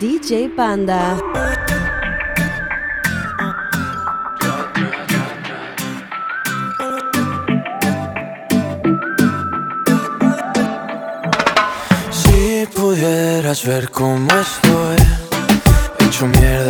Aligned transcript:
DJ 0.00 0.48
Panda. 0.56 1.18
Si 12.10 12.66
pudieras 12.74 13.62
ver 13.66 13.90
cómo 13.90 14.26
estoy, 14.32 14.96
hecho 15.98 16.26
mierda 16.28 16.69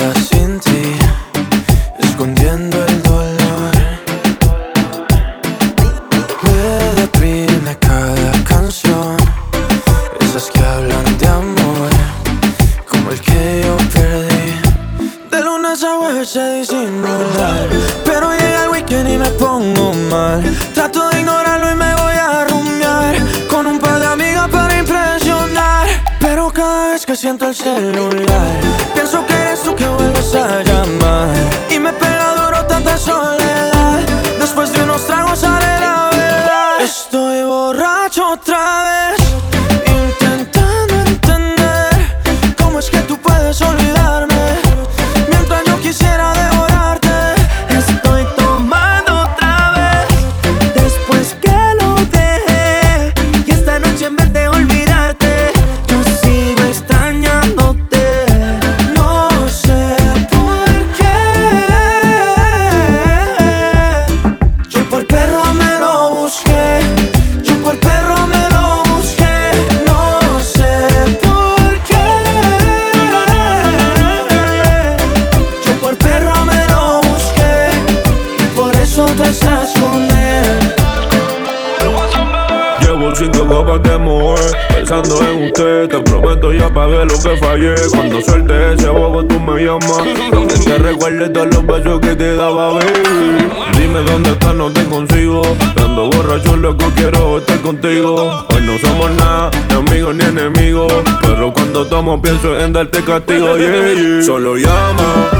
como 102.11 102.23
pienso 102.23 102.59
en 102.59 102.73
darte 102.73 103.05
castigo, 103.05 103.57
yeah, 103.57 103.95
yeah. 103.95 104.23
Solo 104.25 104.57
llama 104.57 105.31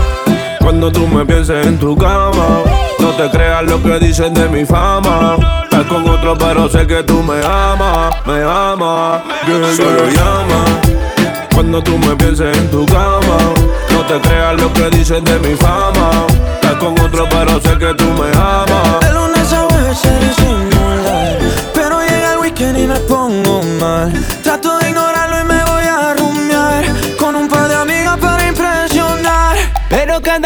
cuando 0.61 0.93
tú 0.93 1.05
me 1.09 1.27
pienses 1.27 1.67
en 1.67 1.77
tu 1.81 1.97
cama. 1.97 2.63
No 3.01 3.09
te 3.17 3.29
creas 3.29 3.65
lo 3.65 3.83
que 3.83 3.99
dicen 3.99 4.33
de 4.35 4.49
mi 4.49 4.65
fama. 4.65 5.37
Estás 5.65 5.85
con 5.87 6.09
otro, 6.09 6.39
pero 6.39 6.69
sé 6.69 6.87
que 6.87 7.03
tú 7.03 7.25
me 7.25 7.45
amas, 7.45 8.15
me 8.25 8.45
amas. 8.45 9.21
Yeah, 9.49 9.75
Solo 9.75 10.07
llama 10.15 10.65
cuando 11.53 11.83
tú 11.83 11.99
me 11.99 12.15
pienses 12.15 12.57
en 12.57 12.71
tu 12.71 12.87
cama. 12.87 13.39
No 13.91 14.07
te 14.07 14.21
creas 14.29 14.63
lo 14.63 14.73
que 14.73 14.91
dicen 14.91 15.25
de 15.25 15.41
mi 15.41 15.57
fama. 15.57 16.25
Estás 16.55 16.75
con 16.75 16.93
otro, 17.01 17.27
pero 17.31 17.61
sé 17.61 17.77
que 17.79 17.95
tú 17.95 18.05
me 18.05 18.31
amas. 18.39 19.13
Lunes 19.13 19.53
a 19.53 19.67
veces 19.67 20.80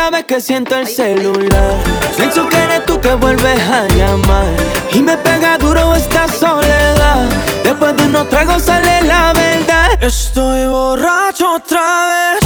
primera 0.04 0.22
que 0.22 0.40
siento 0.40 0.76
el 0.76 0.86
celular. 0.86 1.74
Pienso 2.16 2.46
que 2.48 2.56
eres 2.56 2.84
tú 2.84 3.00
que 3.00 3.14
vuelves 3.14 3.58
a 3.60 3.86
llamar. 3.88 4.46
Y 4.92 5.00
me 5.00 5.16
pega 5.16 5.56
duro 5.56 5.94
esta 5.94 6.28
soledad. 6.28 7.26
Después 7.62 7.96
de 7.96 8.02
unos 8.04 8.28
tragos 8.28 8.62
sale 8.62 9.02
la 9.02 9.32
verdad. 9.32 10.02
Estoy 10.02 10.66
borracho 10.66 11.54
otra 11.54 12.36
vez. 12.40 12.43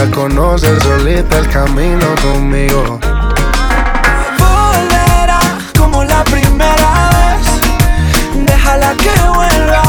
solita, 0.00 0.16
conoce 0.16 0.80
solita 0.80 1.38
el 1.38 1.48
camino 1.48 2.06
conmigo. 2.22 2.98
Volverá 4.38 5.40
como 5.76 6.04
la 6.04 6.24
primera 6.24 7.10
vez, 7.10 8.46
déjala 8.46 8.94
que 8.96 9.10
vuelva. 9.34 9.82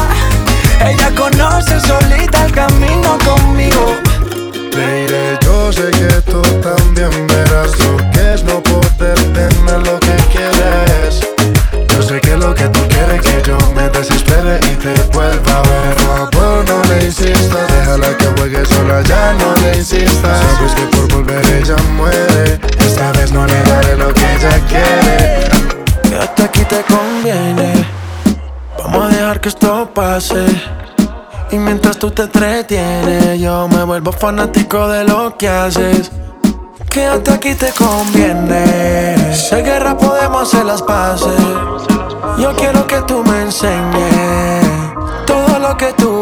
Ella 0.84 1.10
conoce 1.14 1.80
solita 1.80 2.46
el 2.46 2.52
camino 2.52 3.18
conmigo. 3.24 3.96
Mire, 4.74 5.38
yo 5.42 5.72
sé 5.72 5.90
que 5.90 6.20
tú 6.30 6.42
Déjala 17.02 18.16
que 18.16 18.26
juegue 18.36 18.64
sola, 18.64 19.02
ya 19.02 19.32
no 19.32 19.54
le 19.56 19.76
insistas 19.78 20.40
Sabes 20.40 20.72
que 20.72 20.82
por 20.96 21.12
volver 21.12 21.44
ella 21.46 21.76
muere 21.94 22.60
Esta 22.78 23.10
vez 23.12 23.32
no 23.32 23.44
le 23.44 23.60
daré 23.64 23.96
lo 23.96 24.14
que 24.14 24.22
ella 24.22 24.60
quiere 24.68 25.48
Que 26.08 26.16
hasta 26.16 26.44
aquí 26.44 26.64
te 26.64 26.82
conviene 26.84 27.84
Vamos 28.78 29.06
a 29.12 29.16
dejar 29.16 29.40
que 29.40 29.48
esto 29.48 29.90
pase 29.92 30.46
y 31.50 31.58
mientras 31.58 31.98
tú 31.98 32.10
te 32.10 32.22
entretienes, 32.22 33.38
yo 33.38 33.68
me 33.68 33.84
vuelvo 33.84 34.10
fanático 34.10 34.88
de 34.88 35.04
lo 35.04 35.36
que 35.36 35.50
haces. 35.50 36.10
Que 36.88 37.04
hasta 37.04 37.34
aquí 37.34 37.54
te 37.54 37.70
conviene. 37.72 39.34
Si 39.34 39.56
guerra, 39.56 39.94
podemos 39.94 40.48
hacer 40.48 40.64
las 40.64 40.80
paces. 40.80 41.38
Yo 42.38 42.56
quiero 42.56 42.86
que 42.86 43.02
tú 43.02 43.22
me 43.22 43.42
enseñes 43.42 44.64
todo 45.26 45.58
lo 45.58 45.76
que 45.76 45.92
tú 45.92 46.21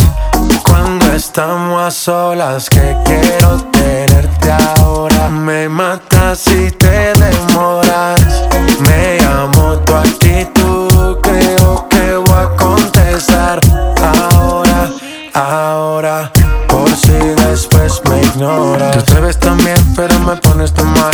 estamos 1.13 1.81
a 1.81 1.91
solas 1.91 2.69
que 2.69 2.95
quiero 3.05 3.61
tenerte 3.71 4.51
ahora. 4.51 5.29
Me 5.29 5.67
matas 5.67 6.39
si 6.39 6.71
te 6.71 7.13
demoras. 7.13 8.21
Me 8.79 9.17
amo 9.25 9.77
tu 9.79 9.93
actitud, 9.93 11.17
creo 11.21 11.87
que 11.89 12.15
voy 12.15 12.37
a 12.37 12.49
contestar 12.57 13.59
ahora, 14.01 14.89
ahora. 15.33 16.31
Por 16.67 16.89
si 16.95 17.17
después 17.45 18.01
me 18.09 18.21
ignoras. 18.21 19.03
Te 19.05 19.19
ves 19.19 19.39
tan 19.39 19.57
bien, 19.57 19.93
pero 19.95 20.17
me 20.19 20.35
pones 20.37 20.73
tan 20.73 20.87
mal. 20.93 21.13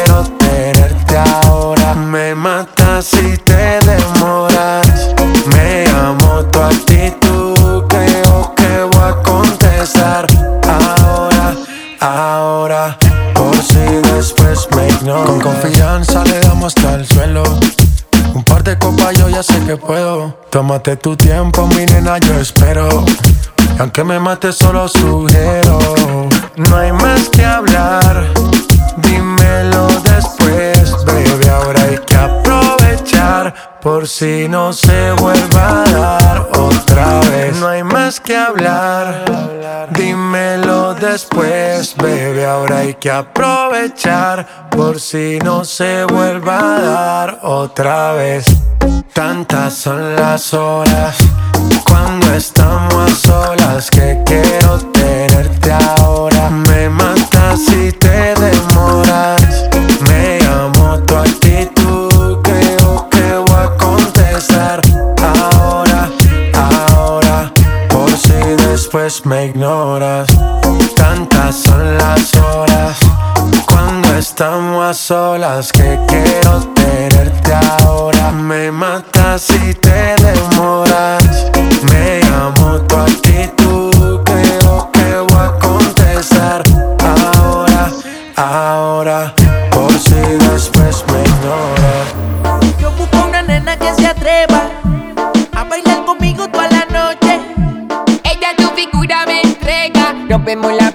Tómate 20.61 20.95
tu 20.95 21.17
tiempo, 21.17 21.65
mi 21.65 21.87
nena, 21.87 22.19
yo 22.19 22.39
espero. 22.39 23.03
Y 23.57 23.81
aunque 23.81 24.03
me 24.03 24.19
mate 24.19 24.53
solo 24.53 24.87
sugiero 24.87 26.29
No 26.55 26.77
hay 26.77 26.91
más 26.91 27.29
que 27.29 27.43
hablar 27.43 28.27
Dímelo 28.97 29.90
Por 33.81 34.07
si 34.07 34.47
no 34.47 34.73
se 34.73 35.11
vuelva 35.13 35.83
a 35.83 35.91
dar 35.91 36.49
otra 36.57 37.19
vez 37.31 37.55
No 37.57 37.67
hay 37.67 37.83
más 37.83 38.19
que 38.19 38.37
hablar 38.37 39.25
Dímelo 39.91 40.93
después, 40.93 41.95
baby 41.97 42.43
Ahora 42.43 42.79
hay 42.79 42.93
que 42.93 43.09
aprovechar 43.09 44.69
Por 44.69 44.99
si 44.99 45.39
no 45.43 45.65
se 45.65 46.05
vuelva 46.05 46.75
a 46.75 46.81
dar 46.81 47.39
otra 47.41 48.13
vez 48.13 48.45
Tantas 49.13 49.73
son 49.73 50.15
las 50.15 50.53
horas 50.53 51.17
cuando 51.91 52.33
estamos 52.33 53.11
a 53.11 53.15
solas 53.15 53.89
que 53.89 54.21
quiero 54.25 54.77
tenerte 54.91 55.71
ahora. 55.71 56.49
Me 56.49 56.89
matas 56.89 57.59
si 57.65 57.91
te 57.91 58.33
demoras. 58.35 59.69
Me 60.07 60.40
después 68.91 69.25
me 69.25 69.45
ignoras. 69.45 70.27
Tantas 70.97 71.55
son 71.55 71.97
las 71.97 72.35
horas 72.35 72.99
cuando 73.65 74.17
estamos 74.17 74.83
a 74.83 74.93
solas 74.93 75.71
que 75.71 75.97
quiero 76.09 76.59
tenerte 76.75 77.53
ahora. 77.53 78.31
Me 78.31 78.69
matas 78.69 79.43
si 79.43 79.73
te 79.75 80.15
demoras. 80.17 81.51
Me 81.83 82.21
amo 82.35 82.81
tu 82.81 83.20
Rompemos 100.31 100.73
la 100.73 100.90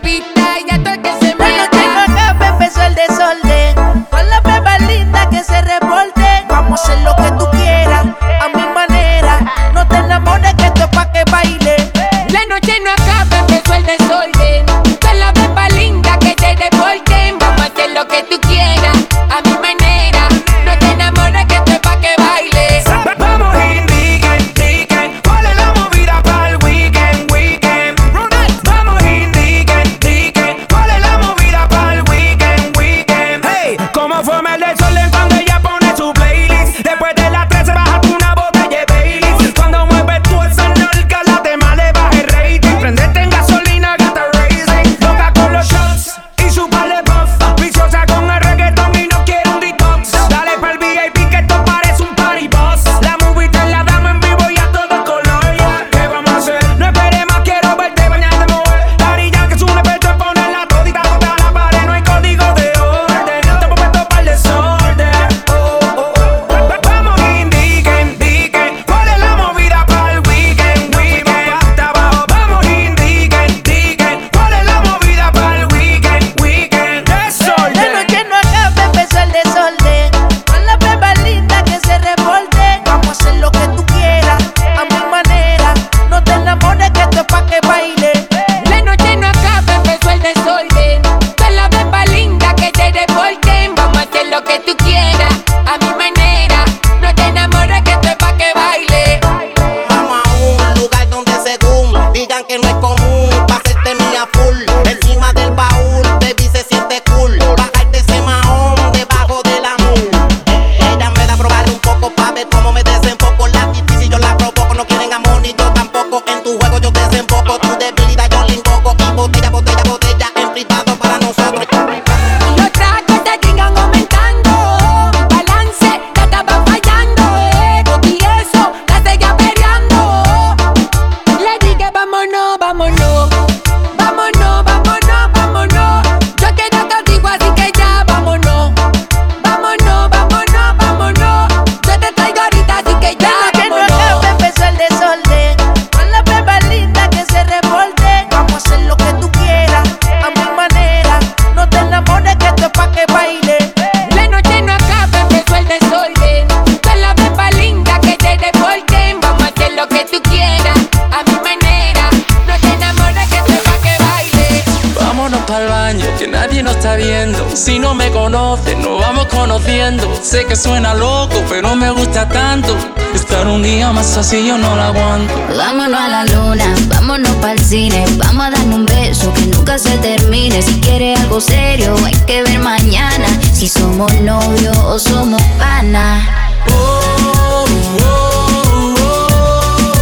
Estar 173.16 173.46
un 173.48 173.62
día 173.62 173.92
más 173.92 174.14
así 174.18 174.46
yo 174.46 174.58
no 174.58 174.76
la 174.76 174.88
aguanto. 174.88 175.32
Vámonos 175.56 175.98
a 175.98 176.08
la 176.08 176.24
luna, 176.26 176.66
vámonos 176.86 177.30
para 177.36 177.54
el 177.54 177.58
cine. 177.58 178.04
Vamos 178.18 178.46
a 178.46 178.50
darnos 178.50 178.74
un 178.74 178.84
beso 178.84 179.32
que 179.32 179.46
nunca 179.46 179.78
se 179.78 179.96
termine. 179.98 180.60
Si 180.60 180.78
quieres 180.80 181.18
algo 181.20 181.40
serio, 181.40 181.94
hay 182.04 182.14
que 182.26 182.42
ver 182.42 182.58
mañana. 182.60 183.26
Si 183.54 183.68
somos 183.68 184.12
novios 184.20 184.76
o 184.76 184.98
somos 184.98 185.42
pana. 185.58 186.52
Oh, 186.70 187.64
oh, 188.02 188.94
oh, 189.00 189.94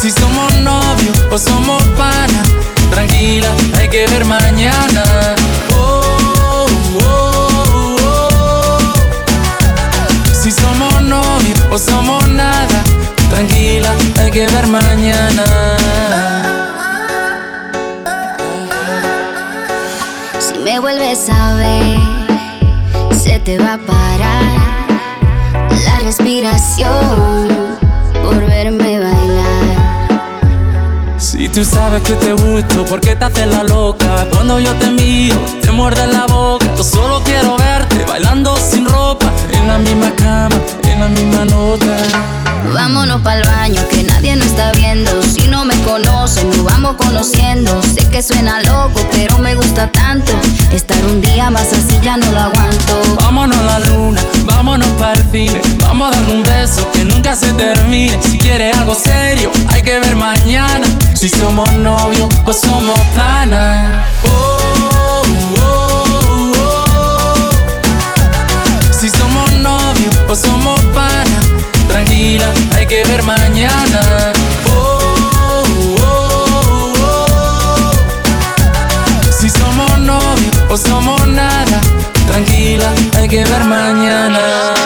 si 0.00 0.10
somos 0.10 0.54
novios 0.54 1.18
o 1.30 1.38
somos 1.38 1.82
pana. 1.98 2.42
Tranquila, 2.90 3.48
hay 3.78 3.88
que 3.88 4.06
ver 4.06 4.24
mañana. 4.24 5.04
O 11.76 11.78
somos 11.78 12.26
nada. 12.28 12.78
Tranquila, 13.30 13.90
hay 14.18 14.30
que 14.30 14.46
ver 14.46 14.66
mañana. 14.66 15.44
Si 20.38 20.58
me 20.58 20.78
vuelves 20.80 21.28
a 21.28 21.54
ver, 21.54 21.98
se 23.22 23.38
te 23.40 23.58
va 23.58 23.74
a 23.74 23.78
parar 23.78 24.44
la 25.84 25.98
respiración 26.02 27.48
por 28.22 28.36
verme 28.46 28.98
bailar. 29.00 29.66
Si 31.18 31.48
tú 31.48 31.62
sabes 31.64 32.02
que 32.02 32.14
te 32.14 32.32
gusto, 32.32 32.84
¿por 32.86 33.00
qué 33.00 33.16
te 33.16 33.24
haces 33.24 33.48
la 33.48 33.62
loca? 33.64 34.26
Cuando 34.32 34.60
yo 34.60 34.72
te 34.76 34.88
miro, 34.90 35.36
te 35.60 35.70
muerde 35.72 36.06
la 36.06 36.26
boca. 36.26 36.66
Yo 36.76 36.84
solo 36.84 37.22
quiero 37.22 37.56
verte 37.58 38.04
bailando 38.08 38.56
sin 38.56 38.86
ropa, 38.86 39.26
en 39.52 39.68
la 39.68 39.78
misma 39.78 40.10
cama 40.16 40.56
la 40.98 41.08
misma 41.08 41.44
nota. 41.44 41.96
Vámonos 42.72 43.20
pa'l 43.22 43.42
baño 43.44 43.80
que 43.88 44.02
nadie 44.02 44.36
nos 44.36 44.46
está 44.48 44.72
viendo. 44.72 45.10
Si 45.22 45.46
no 45.48 45.64
me 45.64 45.74
conocen, 45.82 46.48
nos 46.50 46.64
vamos 46.64 46.96
conociendo. 46.96 47.80
Sé 47.82 48.08
que 48.08 48.22
suena 48.22 48.60
loco, 48.62 49.00
pero 49.12 49.38
me 49.38 49.54
gusta 49.54 49.90
tanto. 49.90 50.32
Estar 50.72 50.98
un 51.04 51.20
día 51.20 51.50
más 51.50 51.72
así 51.72 51.98
ya 52.02 52.16
no 52.16 52.30
lo 52.32 52.40
aguanto. 52.40 53.02
Vámonos 53.22 53.58
a 53.58 53.62
la 53.62 53.78
luna, 53.80 54.20
vámonos 54.44 54.88
para 54.98 55.12
el 55.12 55.24
cine. 55.30 55.60
Vamos 55.80 56.08
a 56.08 56.20
dar 56.20 56.30
un 56.30 56.42
beso 56.42 56.90
que 56.92 57.04
nunca 57.04 57.36
se 57.36 57.52
termine. 57.52 58.18
Si 58.22 58.38
quieres 58.38 58.76
algo 58.76 58.94
serio, 58.94 59.50
hay 59.68 59.82
que 59.82 59.98
ver 60.00 60.16
mañana. 60.16 60.86
Si 61.14 61.28
somos 61.28 61.70
novios, 61.72 62.28
pues 62.44 62.60
somos 62.60 62.98
panas. 63.14 64.06
Oh, 64.24 64.58
oh, 65.00 65.22
oh, 65.62 65.86
si 68.92 69.08
somos 69.08 69.52
novios, 69.52 70.14
pues 70.26 70.40
somos 70.40 70.80
Tranquila, 71.96 72.52
hay 72.74 72.86
que 72.86 73.02
ver 73.04 73.22
mañana. 73.22 74.32
Oh, 74.70 75.64
oh, 76.02 76.92
si 79.32 79.48
somos 79.48 79.98
novios 80.00 80.56
o 80.68 80.76
somos 80.76 81.26
nada. 81.26 81.80
Tranquila, 82.28 82.92
hay 83.16 83.26
que 83.26 83.42
ver 83.42 83.64
mañana. 83.64 84.38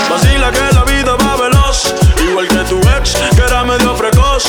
Vacila 0.08 0.52
que 0.52 0.72
la 0.72 0.84
vida 0.84 1.16
va 1.16 1.36
veloz, 1.36 1.92
igual 2.30 2.46
que 2.46 2.62
tu 2.70 2.78
ex, 2.96 3.16
que 3.34 3.42
era 3.42 3.64
medio 3.64 3.96
precoz. 3.96 4.44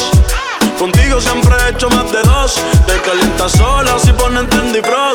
Contigo 0.78 1.20
siempre 1.20 1.56
he 1.66 1.72
hecho 1.72 1.90
más 1.90 2.12
de 2.12 2.22
dos. 2.22 2.62
Te 2.86 3.02
calientas 3.02 3.54
sola 3.54 3.98
si 3.98 4.14
ponen 4.14 4.48
Trendy 4.48 4.82
Frost. 4.82 5.11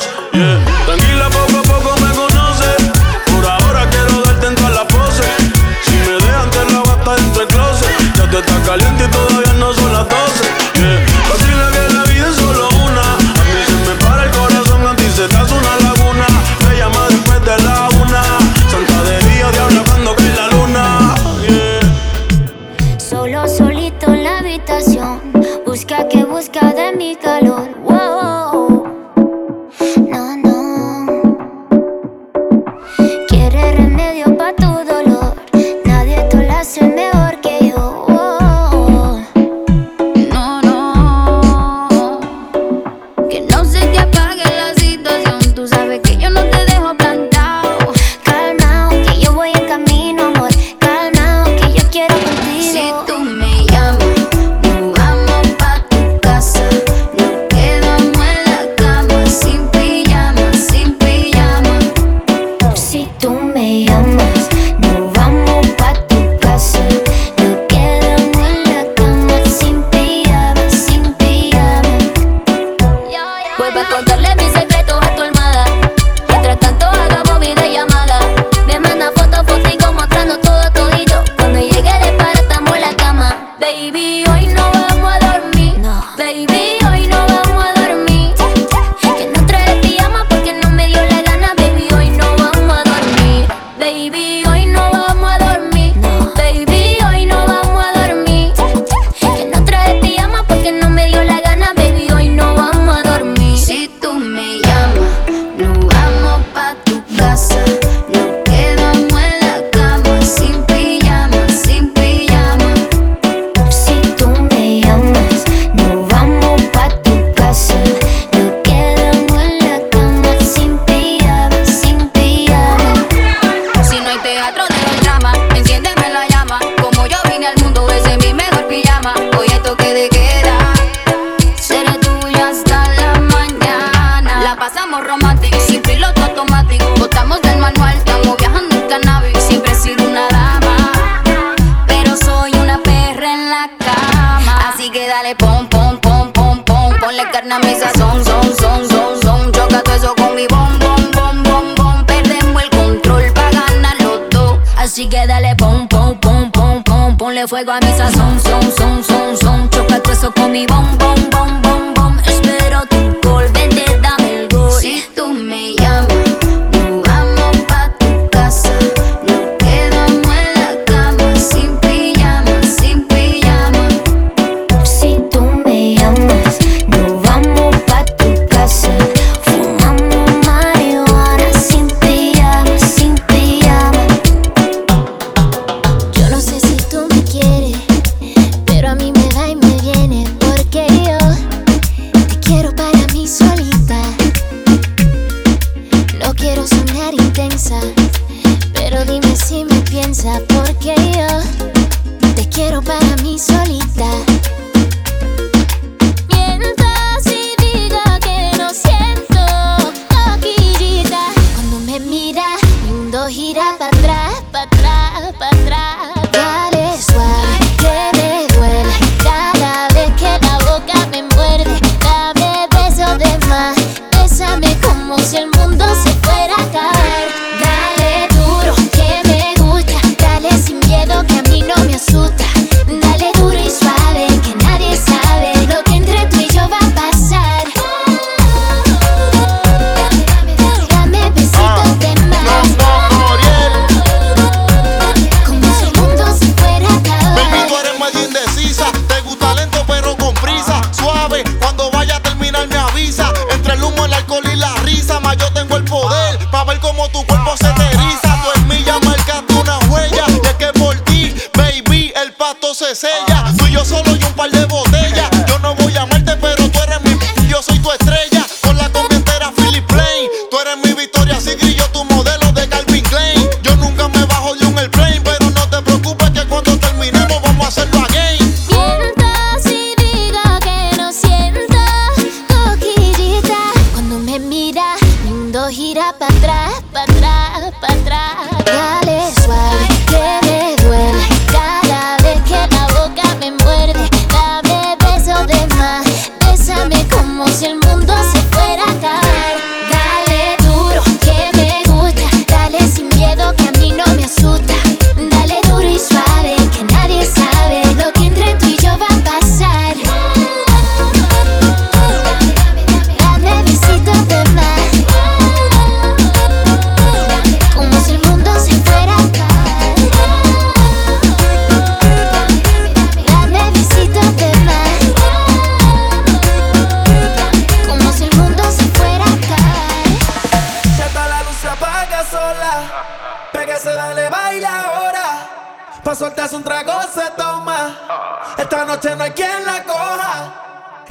le 33.96 34.12
dio 34.12 34.35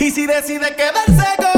Y 0.05 0.11
si 0.11 0.27
decide 0.27 0.75
quedarse 0.75 1.35
conmigo, 1.35 1.54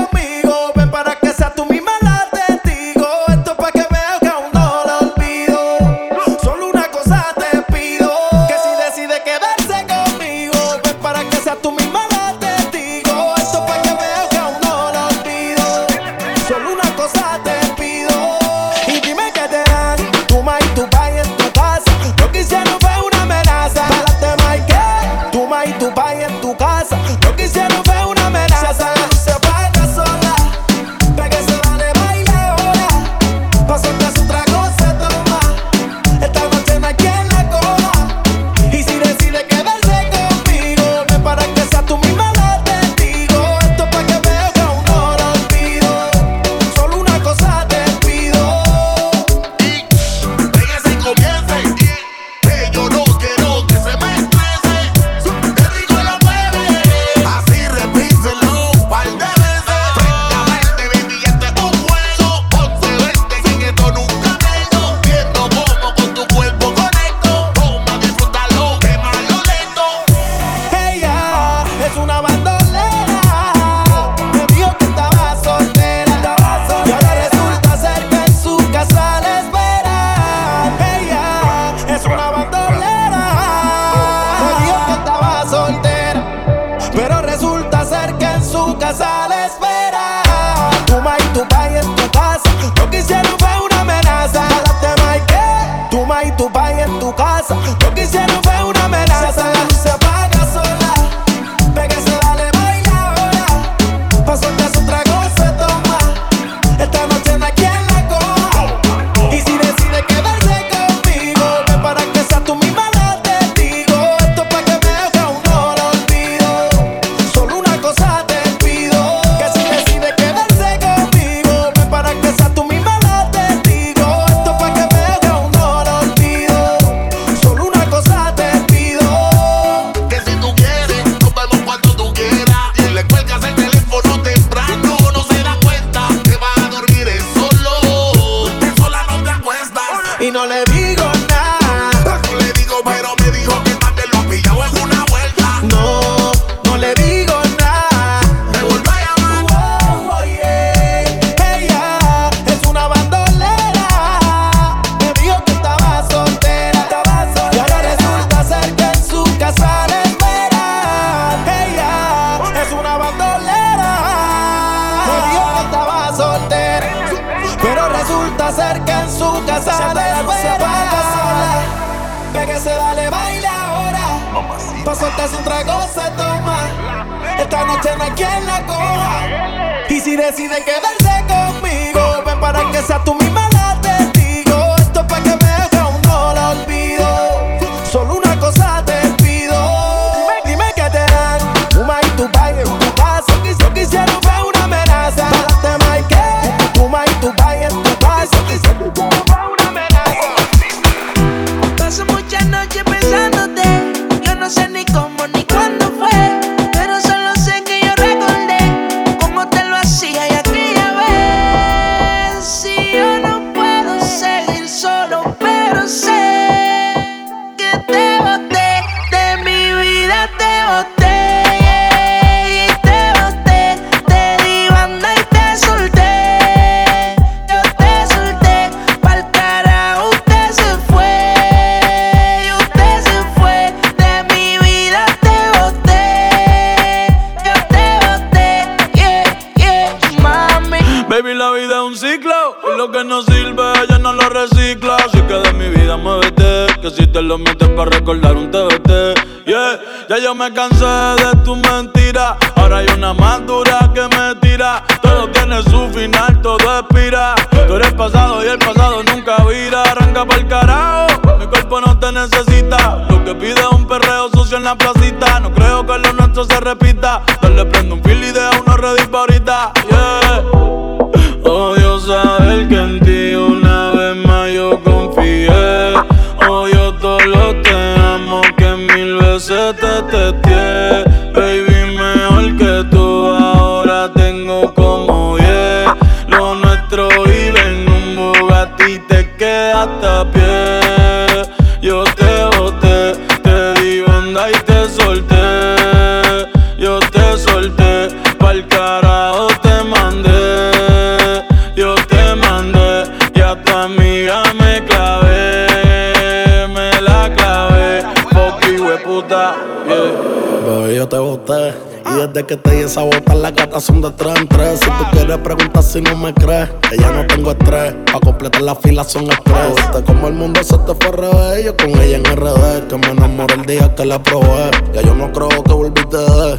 de 314.09 314.15
tres 314.15 314.39
en 314.39 314.47
tres. 314.47 314.79
Si 314.79 314.85
tú 314.85 315.03
quieres 315.11 315.37
preguntar 315.37 315.83
si 315.83 316.01
no 316.01 316.15
me 316.15 316.33
crees, 316.33 316.69
que 316.89 316.97
ya 316.97 317.11
no 317.11 317.25
tengo 317.27 317.51
estrés. 317.51 317.93
Pa' 318.11 318.19
completar 318.19 318.61
la 318.61 318.75
fila 318.75 319.03
son 319.03 319.29
estrés. 319.29 319.75
Viste 319.75 320.03
como 320.03 320.27
el 320.27 320.33
mundo 320.33 320.63
se 320.63 320.77
te 320.77 320.93
fue 320.95 321.07
al 321.07 321.13
revés. 321.13 321.65
Yo 321.65 321.77
con 321.77 321.89
ella 322.01 322.17
en 322.17 322.25
RD, 322.25 322.87
que 322.87 322.97
me 322.97 323.07
enamoré 323.09 323.55
el 323.55 323.65
día 323.65 323.95
que 323.95 324.05
la 324.05 324.21
probé. 324.21 324.71
Ya 324.93 325.01
yo 325.01 325.15
no 325.15 325.31
creo 325.31 325.49
que 325.49 325.73
volviste 325.73 326.17
de 326.17 326.57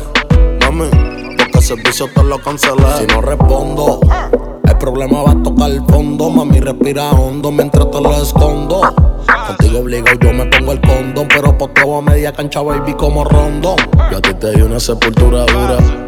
mami. 0.60 0.88
Porque 1.38 1.58
el 1.58 1.64
servicio 1.64 2.08
te 2.14 2.22
lo 2.22 2.38
cancelé. 2.42 2.84
Si 2.98 3.06
no 3.06 3.20
respondo, 3.20 4.00
el 4.64 4.78
problema 4.78 5.22
va 5.22 5.32
a 5.32 5.42
tocar 5.42 5.70
el 5.70 5.84
fondo. 5.86 6.30
Mami, 6.30 6.60
respira 6.60 7.10
hondo 7.10 7.50
mientras 7.50 7.90
te 7.90 8.00
lo 8.00 8.12
escondo. 8.22 8.80
Contigo 9.46 9.80
obligado 9.80 10.18
yo 10.20 10.32
me 10.32 10.44
pongo 10.46 10.72
el 10.72 10.80
condón, 10.80 11.28
pero 11.28 11.56
por 11.56 11.72
todo 11.72 11.98
a 11.98 12.02
media 12.02 12.32
cancha, 12.32 12.60
baby, 12.60 12.94
como 12.94 13.24
rondón. 13.24 13.76
Yo 14.10 14.18
a 14.18 14.20
ti 14.20 14.34
te 14.34 14.52
di 14.52 14.62
una 14.62 14.78
sepultura 14.78 15.44
dura. 15.46 16.07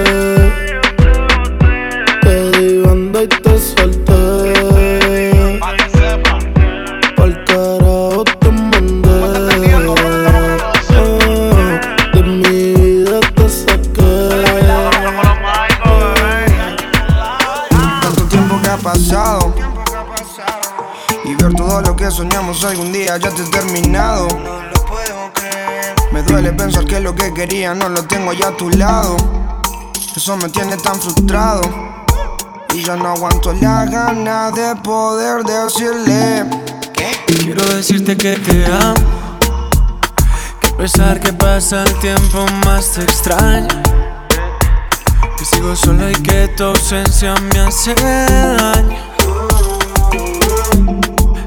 Soñamos 22.21 22.63
algún 22.63 22.91
día 22.91 23.17
ya 23.17 23.31
te 23.31 23.41
he 23.41 23.45
terminado 23.45 24.27
Me 26.11 26.21
duele 26.21 26.53
pensar 26.53 26.85
que 26.85 26.99
lo 26.99 27.15
que 27.15 27.33
quería 27.33 27.73
no 27.73 27.89
lo 27.89 28.03
tengo 28.03 28.31
ya 28.33 28.49
a 28.49 28.57
tu 28.57 28.69
lado 28.69 29.17
Eso 30.15 30.37
me 30.37 30.47
tiene 30.49 30.77
tan 30.77 31.01
frustrado 31.01 31.63
Y 32.75 32.83
ya 32.83 32.95
no 32.95 33.09
aguanto 33.09 33.53
la 33.53 33.85
gana 33.85 34.51
de 34.51 34.75
poder 34.83 35.43
decirle 35.43 36.45
Quiero 37.25 37.65
decirte 37.73 38.15
que 38.15 38.37
te 38.37 38.65
amo. 38.67 39.39
Que 40.59 40.67
a 40.67 40.77
pesar 40.77 41.19
que 41.19 41.33
pasa 41.33 41.83
el 41.83 41.99
tiempo 41.99 42.45
más 42.65 42.91
te 42.91 43.01
extraño. 43.01 43.67
Que 45.37 45.45
sigo 45.45 45.75
solo 45.75 46.09
y 46.09 46.13
que 46.13 46.49
tu 46.49 46.65
ausencia 46.65 47.33
me 47.35 47.61
hace 47.61 47.95
daño. 47.95 49.10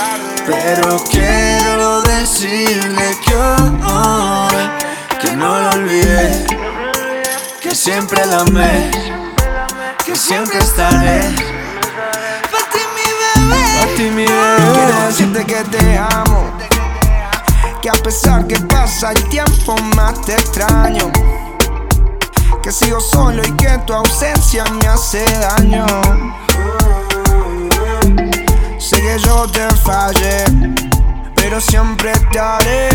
Tarde. 0.00 0.42
Pero 0.46 1.04
quiero 1.10 2.00
decirle 2.02 3.18
que 3.24 3.34
hoy 3.34 4.70
Que 5.20 5.32
no 5.36 5.60
lo 5.60 5.70
olvidé 5.72 6.46
Que 7.60 7.74
siempre 7.74 8.24
la 8.24 8.40
amé 8.40 8.90
Que 10.04 10.16
siempre 10.16 10.58
estaré 10.58 11.20
Pa' 12.50 12.64
ti 12.72 12.82
mi 12.96 13.06
bebé. 13.20 13.62
A 13.82 13.96
ti 13.96 14.10
mi 14.10 14.26
decirte 15.06 15.44
que 15.44 15.64
te 15.64 15.98
amo. 15.98 16.50
Que 17.82 17.90
a 17.90 17.94
pesar 17.94 18.46
que 18.46 18.56
pasa 18.60 19.12
el 19.12 19.28
tiempo 19.28 19.76
más 19.96 20.20
te 20.22 20.34
extraño. 20.34 21.10
Que 22.62 22.70
sigo 22.72 23.00
solo 23.00 23.42
y 23.44 23.50
que 23.52 23.78
tu 23.86 23.92
ausencia 23.92 24.64
me 24.64 24.86
hace 24.86 25.24
daño. 25.38 25.86
Sé 28.90 29.00
que 29.00 29.18
yo 29.20 29.46
te 29.46 29.68
fallé, 29.84 30.42
pero 31.36 31.60
siempre 31.60 32.10
te 32.32 32.40
haré. 32.40 32.88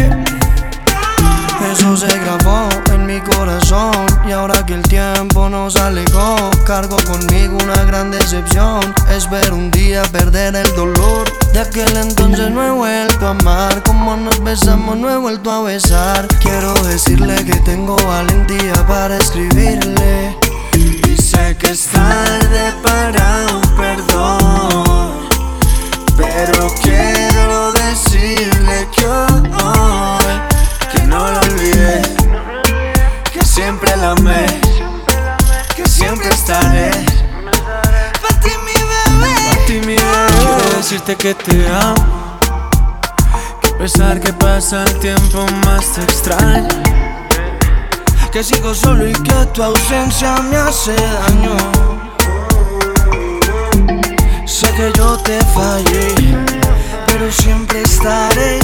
Eso 1.72 1.96
se 1.96 2.20
grabó 2.20 2.68
en 2.92 3.06
mi 3.06 3.22
corazón 3.22 4.06
y 4.28 4.34
ahora 4.34 4.66
que 4.66 4.74
el 4.74 4.82
tiempo 4.82 5.48
nos 5.48 5.78
alejó, 5.78 6.52
cargo 6.66 6.98
conmigo 7.06 7.58
una 7.64 7.82
gran 7.86 8.12
decepción. 8.12 8.82
Espero 9.10 9.56
un 9.56 9.72
día 9.72 10.04
perder 10.12 10.58
el 10.58 10.76
dolor. 10.76 11.32
De 11.54 11.62
aquel 11.62 11.96
entonces 11.96 12.52
no 12.52 12.62
he 12.62 12.72
vuelto 12.72 13.28
a 13.28 13.30
amar, 13.30 13.82
como 13.84 14.18
nos 14.18 14.44
besamos 14.44 14.98
no 14.98 15.10
he 15.10 15.18
vuelto 15.18 15.50
a 15.50 15.62
besar. 15.62 16.28
Quiero 16.42 16.74
decirle 16.84 17.46
que 17.46 17.56
tengo 17.62 17.96
valentía 18.06 18.74
para 18.86 19.16
escribirle. 19.16 20.38
Y 20.74 21.16
sé 21.16 21.56
que 21.56 21.68
es 21.68 21.88
tarde 21.88 22.74
para 22.84 23.46
un 23.56 23.62
perdón, 23.78 25.15
pero 26.16 26.74
quiero 26.82 27.72
decirle 27.74 28.88
que 28.96 29.06
hoy 29.06 30.26
que 30.92 31.04
no 31.04 31.32
lo 31.32 31.40
olvidé, 31.40 32.02
que 33.32 33.44
siempre 33.44 33.96
la 33.98 34.12
amé, 34.12 34.46
que 35.76 35.88
siempre 35.88 36.30
estaré. 36.30 36.92
Pa' 38.22 38.40
ti 38.40 38.52
mi 38.66 38.74
bebé, 38.74 39.66
ti 39.68 39.74
mi 39.74 39.96
bebé. 39.96 40.28
Quiero 40.40 40.78
decirte 40.78 41.16
que 41.16 41.34
te 41.34 41.68
amo. 41.70 42.40
Que 43.62 43.70
a 43.70 43.78
pesar 43.78 44.20
que 44.20 44.34
pasa 44.34 44.84
el 44.84 45.00
tiempo 45.00 45.46
más 45.66 45.94
te 45.94 46.02
extraño. 46.02 46.68
Que 48.32 48.44
sigo 48.44 48.74
solo 48.76 49.08
y 49.08 49.14
que 49.14 49.46
tu 49.54 49.64
ausencia 49.64 50.36
me 50.50 50.58
hace 50.58 50.94
daño. 50.94 51.85
Sé 54.56 54.72
que 54.72 54.90
yo 54.98 55.18
te 55.18 55.38
fallé, 55.54 56.16
pero 57.08 57.30
siempre 57.30 57.82
estaré. 57.82 58.60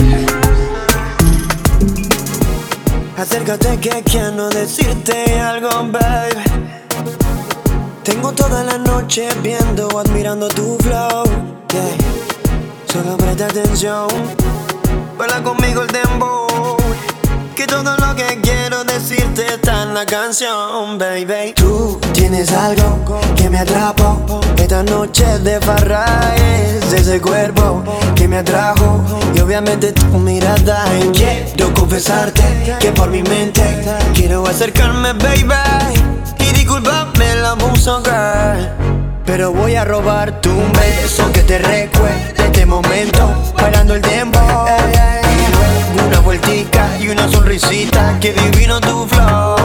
Acércate 3.17 3.77
que 3.77 4.01
quiero 4.01 4.47
decirte 4.51 5.37
algo, 5.37 5.69
baby. 5.91 6.43
Tengo 8.05 8.31
toda 8.31 8.63
la 8.63 8.77
noche 8.77 9.27
viendo, 9.43 9.89
admirando 9.99 10.47
tu 10.47 10.77
flow. 10.77 11.25
Yeah. 11.73 11.97
Solo 12.85 13.17
presta 13.17 13.47
atención. 13.47 14.07
Baila 15.17 15.43
conmigo 15.43 15.81
el 15.81 15.87
dembow. 15.89 16.80
Que 17.55 17.67
todo 17.67 17.95
lo 17.97 18.15
que 18.15 18.39
quiero 18.41 18.83
decirte 18.83 19.45
está 19.45 19.83
en 19.83 19.93
la 19.93 20.05
canción, 20.05 20.97
baby. 20.97 21.53
Tú 21.55 21.99
tienes 22.13 22.51
algo 22.51 23.21
que 23.35 23.49
me 23.49 23.59
atrapó. 23.59 24.41
Esta 24.57 24.83
noche 24.83 25.25
de 25.39 25.59
farra 25.59 26.05
es 26.35 26.93
ese 26.93 27.19
cuerpo 27.19 27.83
que 28.15 28.27
me 28.27 28.37
atrajo. 28.37 29.03
Y 29.35 29.39
obviamente 29.41 29.91
tu 29.91 30.05
mirada. 30.17 30.85
Quiero 31.13 31.73
confesarte 31.73 32.43
que 32.79 32.91
por 32.91 33.09
mi 33.09 33.21
mente 33.21 33.61
quiero 34.13 34.47
acercarme, 34.47 35.13
baby. 35.13 35.53
Y 36.39 36.53
disculpame 36.53 37.31
el 37.33 37.45
abuso, 37.45 38.01
girl. 38.03 38.69
Pero 39.25 39.51
voy 39.51 39.75
a 39.75 39.85
robarte 39.85 40.49
un 40.49 40.71
beso 40.73 41.31
que 41.31 41.41
te 41.43 41.59
recuerde 41.59 42.33
este 42.37 42.65
momento 42.65 43.33
Bailando 43.55 43.95
el 43.95 44.01
tiempo 44.01 44.39
una 45.99 46.19
vueltica 46.19 46.97
y 46.99 47.09
una 47.09 47.27
sonrisita. 47.29 48.17
Que 48.19 48.33
divino 48.33 48.79
tu 48.79 49.07
flow. 49.07 49.55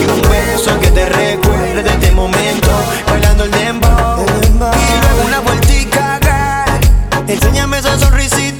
Y 0.00 0.04
un 0.04 0.30
beso 0.30 0.78
que 0.80 0.90
te 0.90 1.08
recuerde 1.08 1.88
este 1.88 2.12
momento. 2.12 2.70
Bailando 3.06 3.44
el 3.44 3.50
tiempo 3.50 3.88
Y 3.88 4.58
luego 4.58 5.26
una 5.26 5.40
vueltica, 5.40 6.20
girl. 6.20 7.28
Enséñame 7.28 7.78
esa 7.78 7.98
sonrisita, 7.98 8.51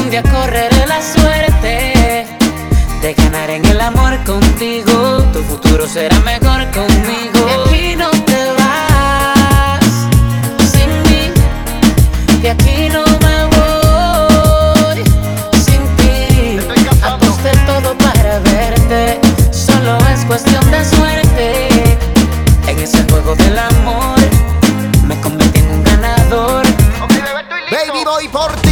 un 0.00 0.10
día 0.10 0.22
correré 0.22 0.86
la 0.86 1.00
suerte 1.02 2.26
de 3.02 3.14
ganar 3.14 3.50
en 3.50 3.64
el 3.66 3.80
amor 3.80 4.16
contigo. 4.24 5.22
Tu 5.32 5.42
futuro 5.42 5.86
será 5.86 6.18
mejor 6.20 6.64
conmigo. 6.70 7.38
De 7.46 7.54
aquí 7.64 7.96
no 7.96 8.10
te 8.10 8.52
vas 8.58 9.84
sin 10.72 10.90
mí. 11.02 11.32
De 12.40 12.50
aquí 12.50 12.88
no 12.88 13.04
me 13.24 13.36
voy 13.56 15.04
sin 15.66 15.82
ti. 15.96 16.58
Aposté 17.02 17.50
todo 17.66 17.96
para 17.98 18.38
verte. 18.40 19.20
Solo 19.52 19.98
es 20.12 20.24
cuestión 20.24 20.64
de 20.70 20.84
suerte. 20.84 21.68
En 22.66 22.78
ese 22.78 23.04
juego 23.10 23.34
del 23.36 23.58
amor 23.58 24.18
me 25.06 25.20
convertí 25.20 25.58
en 25.58 25.70
un 25.70 25.84
ganador. 25.84 26.64
Baby, 27.70 28.04
voy 28.04 28.28
por 28.28 28.63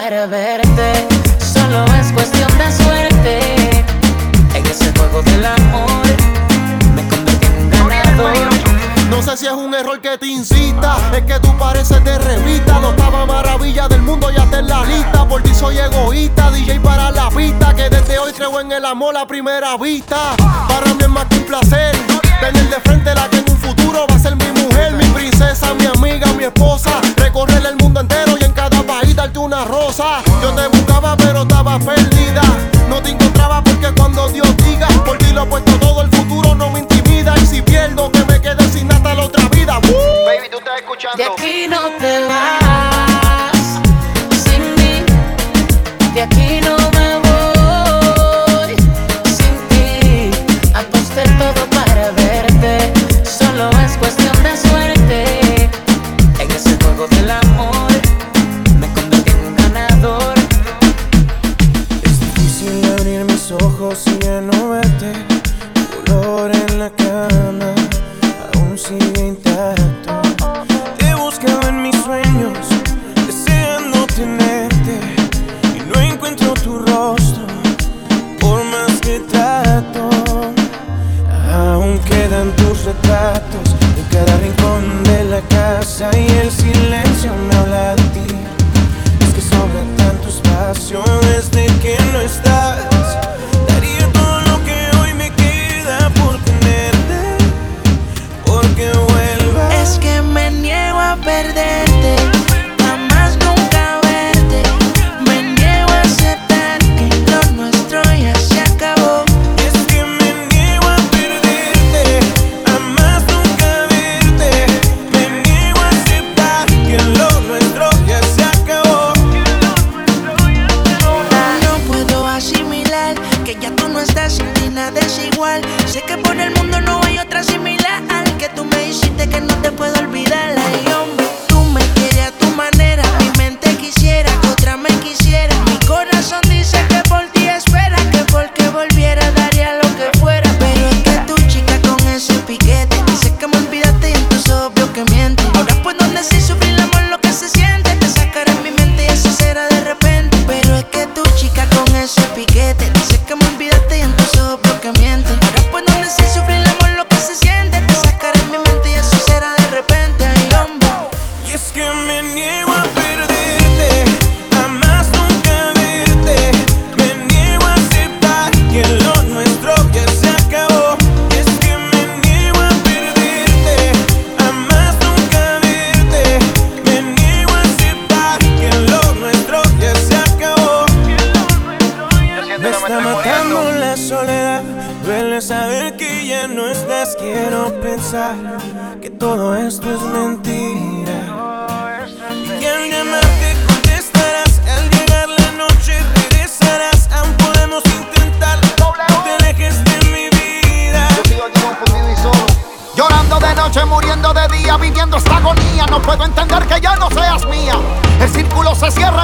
Solo 0.00 1.84
es 2.00 2.10
cuestión 2.12 2.48
de 2.56 2.72
suerte. 2.72 3.84
En 4.54 4.66
ese 4.66 4.90
juego 4.96 5.22
del 5.22 5.44
amor 5.44 5.90
me 6.94 7.06
convertí 7.06 7.46
en 7.46 7.68
ganador. 7.68 8.48
No 9.10 9.20
sé 9.20 9.36
si 9.36 9.46
es 9.46 9.52
un 9.52 9.74
error 9.74 10.00
que 10.00 10.16
te 10.16 10.26
incita, 10.26 10.96
es 11.14 11.22
que 11.24 11.38
tú 11.40 11.54
pareces 11.58 12.02
de 12.02 12.18
revista. 12.18 12.80
No 12.80 12.90
estaba 12.92 13.26
maravilla 13.26 13.88
del 13.88 14.00
mundo, 14.00 14.30
ya 14.30 14.46
te 14.46 14.60
en 14.60 14.68
la 14.68 14.84
lista. 14.84 15.28
Por 15.28 15.42
ti 15.42 15.54
soy 15.54 15.76
egoísta, 15.76 16.50
DJ 16.50 16.80
para 16.80 17.10
la 17.10 17.28
pista. 17.28 17.74
Que 17.74 17.90
desde 17.90 18.18
hoy 18.18 18.32
creo 18.32 18.58
en 18.58 18.72
el 18.72 18.86
amor 18.86 19.14
a 19.18 19.26
primera 19.26 19.76
vista. 19.76 20.34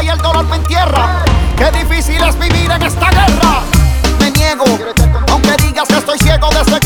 y 0.03 0.09
el 0.09 0.18
dolor 0.18 0.47
me 0.47 0.57
entierra. 0.57 1.22
Qué 1.57 1.70
difícil 1.70 2.22
es 2.22 2.39
vivir 2.39 2.70
en 2.70 2.83
esta 2.83 3.11
guerra. 3.11 3.61
Me 4.18 4.31
niego, 4.31 4.64
aunque 5.31 5.55
digas 5.62 5.87
que 5.87 5.99
estoy 5.99 6.18
ciego 6.18 6.49
desde 6.51 6.81
que 6.81 6.86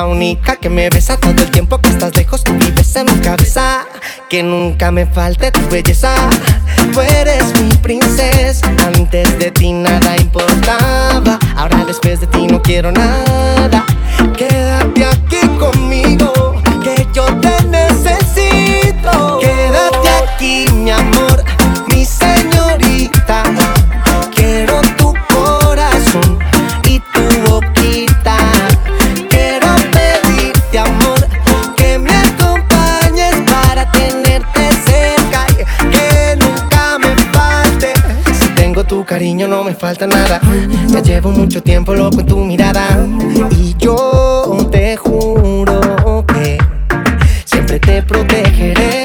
la 0.00 0.06
única 0.06 0.56
que 0.56 0.70
me 0.70 0.88
besa 0.88 1.18
todo 1.18 1.42
el 1.42 1.50
tiempo 1.50 1.78
que 1.78 1.90
estás 1.90 2.16
lejos. 2.16 2.42
Tú 2.42 2.54
vives 2.54 2.96
en 2.96 3.04
mi 3.04 3.20
cabeza, 3.20 3.86
que 4.30 4.42
nunca 4.42 4.90
me 4.90 5.04
falte 5.04 5.52
tu 5.52 5.60
belleza. 5.68 6.14
Tú 6.90 7.02
eres 7.02 7.44
mi 7.60 7.68
princesa, 7.76 8.66
antes 8.86 9.38
de 9.38 9.50
ti 9.50 9.74
nada 9.74 10.16
importaba. 10.16 11.38
Ahora 11.54 11.84
después 11.84 12.18
de 12.18 12.26
ti 12.28 12.46
no 12.46 12.62
quiero 12.62 12.90
nada. 12.92 13.84
Quédate 14.38 15.04
aquí 15.04 15.29
no 39.50 39.64
me 39.64 39.74
falta 39.74 40.06
nada. 40.06 40.40
Ya 40.90 41.02
llevo 41.02 41.32
mucho 41.32 41.60
tiempo 41.60 41.92
loco 41.92 42.20
en 42.20 42.26
tu 42.26 42.38
mirada. 42.38 42.86
Y 43.50 43.74
yo 43.78 44.68
te 44.70 44.96
juro 44.96 46.24
que 46.32 46.56
siempre 47.44 47.80
te 47.80 48.00
protegeré. 48.02 49.04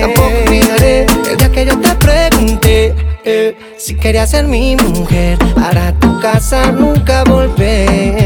Tampoco 0.00 0.28
olvidaré 0.46 1.06
el 1.30 1.36
día 1.36 1.52
que 1.52 1.66
yo 1.66 1.78
te 1.78 1.94
pregunté 1.96 2.94
eh, 3.24 3.54
si 3.76 3.94
querías 3.94 4.30
ser 4.30 4.46
mi 4.46 4.74
mujer. 4.74 5.38
Para 5.54 5.92
tu 5.92 6.18
casa 6.18 6.72
nunca 6.72 7.22
volver. 7.24 8.25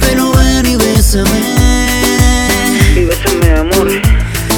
Pero 0.00 0.32
ven 0.32 0.66
y 0.66 0.76
bésame. 0.76 1.40
Y 2.96 3.04
bésame, 3.04 3.50
amor. 3.58 3.88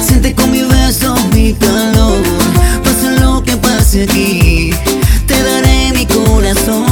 Siente 0.05 0.33
con 0.33 0.51
mi 0.51 0.63
beso 0.63 1.15
mi 1.33 1.53
calor. 1.53 2.21
Pase 2.83 3.19
lo 3.19 3.43
que 3.43 3.55
pase 3.57 4.03
aquí, 4.03 4.71
te 5.27 5.41
daré 5.43 5.91
mi 5.93 6.05
corazón. 6.05 6.85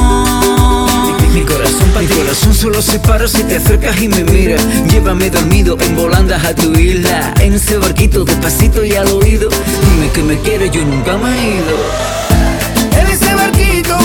Mi, 1.34 1.42
corazón 1.42 1.88
mi 2.00 2.08
corazón 2.08 2.54
solo 2.56 2.82
se 2.82 3.00
para 3.00 3.28
si 3.28 3.44
te 3.44 3.58
acercas 3.58 4.02
y 4.02 4.08
me 4.08 4.24
miras. 4.24 4.62
Llévame 4.90 5.30
dormido 5.30 5.78
en 5.80 5.96
volandas 5.96 6.44
a 6.44 6.56
tu 6.56 6.72
isla. 6.74 7.34
En 7.40 7.54
ese 7.54 7.78
barquito 7.78 8.24
despacito 8.26 8.84
y 8.84 8.94
al 8.96 9.08
oído. 9.08 9.50
Dime 9.50 10.12
que 10.12 10.24
me 10.24 10.38
quieres, 10.40 10.72
yo 10.72 10.84
nunca 10.84 11.18
me 11.18 11.30
he 11.30 11.56
ido. 11.56 11.76
En 13.00 13.08
ese 13.08 13.34
barquito, 13.36 13.98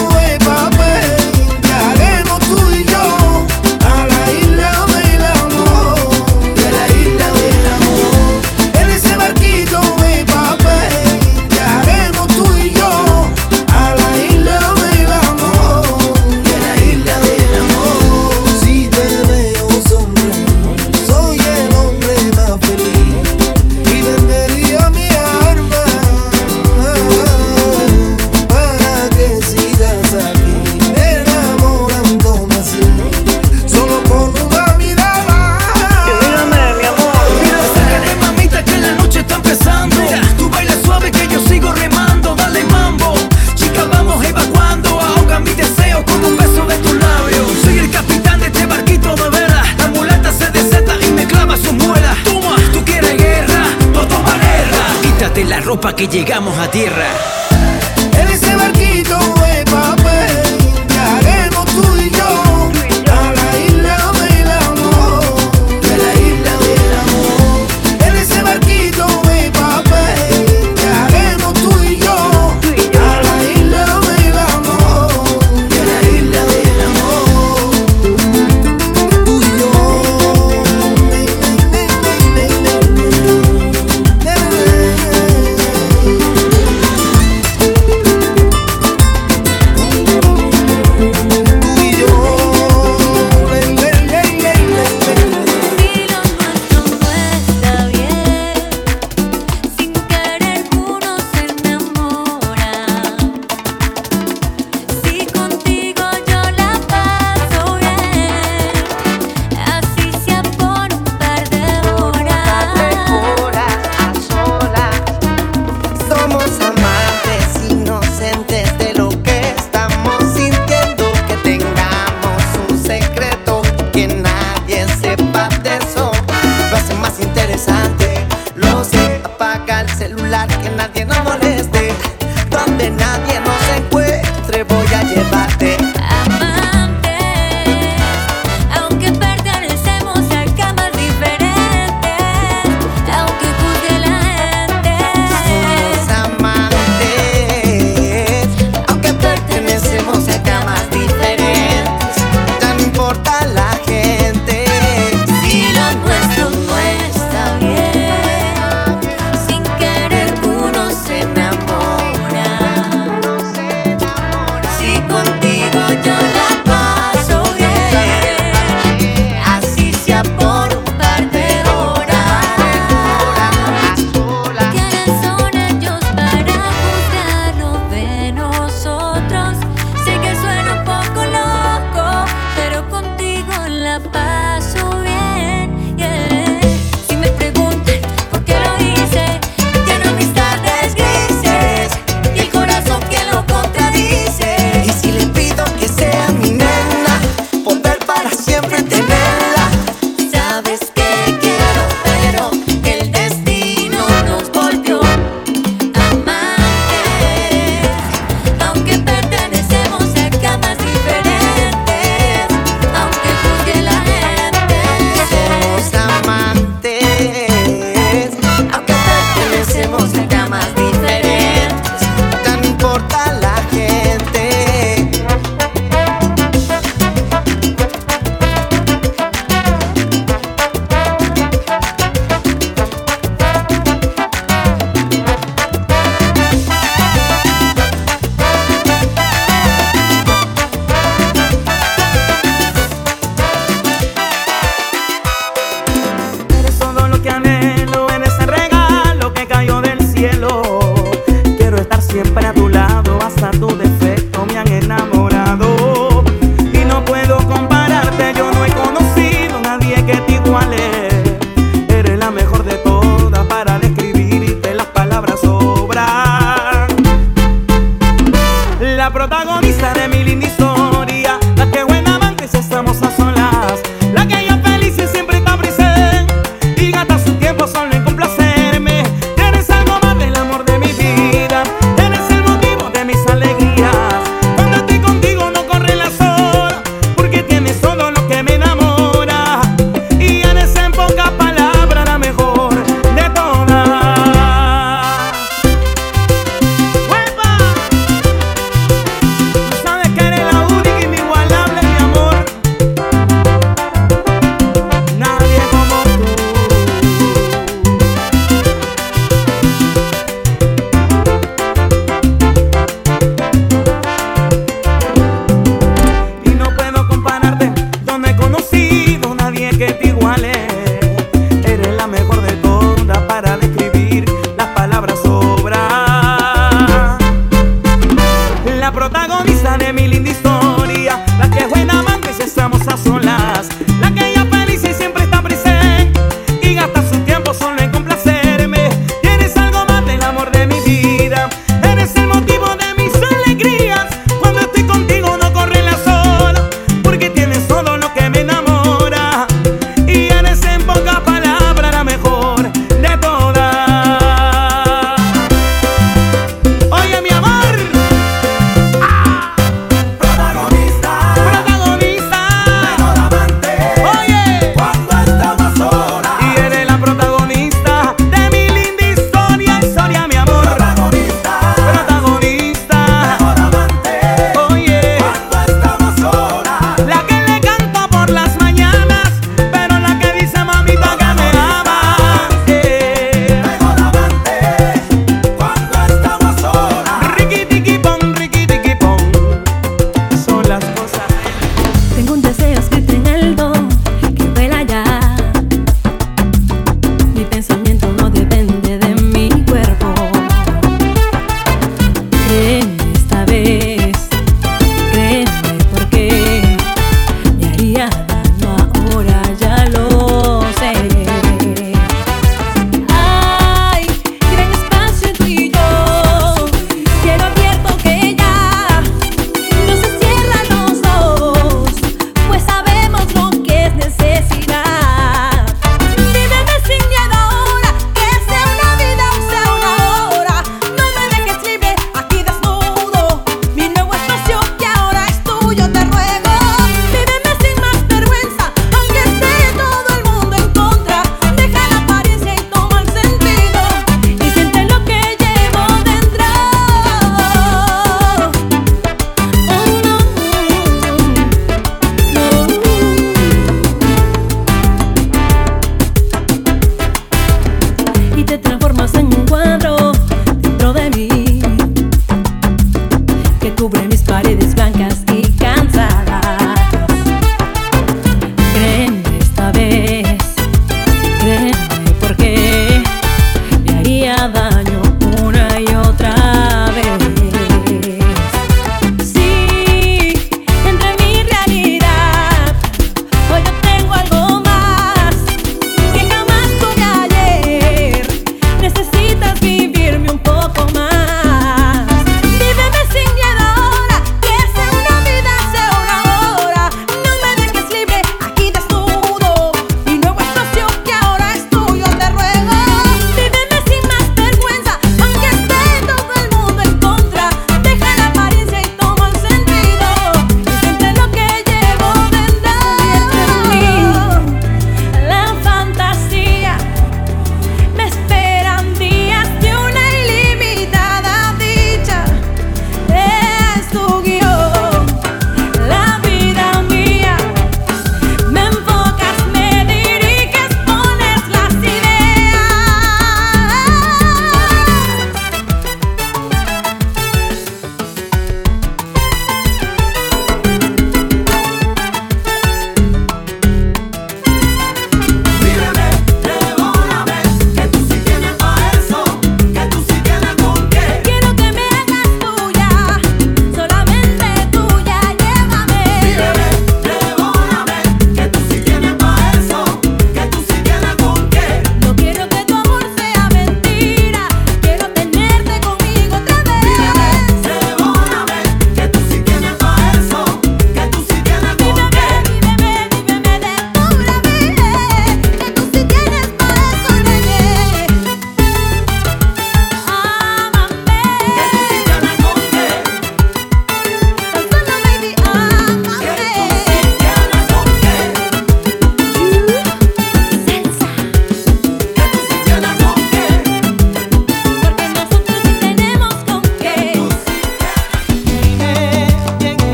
Quítate 55.74 55.86
la 55.86 55.90
ropa 55.90 55.96
que 55.96 56.06
llegamos 56.06 56.56
a 56.56 56.70
tierra. 56.70 57.43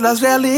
las 0.00 0.20
realidades. 0.20 0.55